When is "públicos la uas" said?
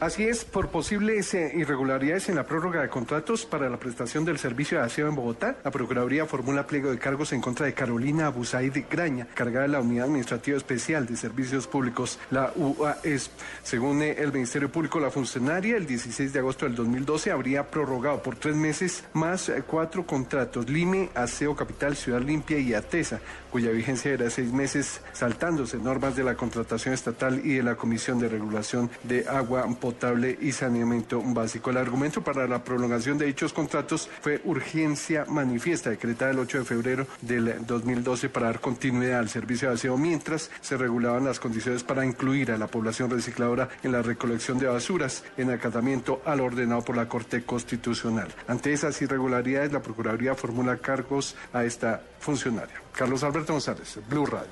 11.66-13.32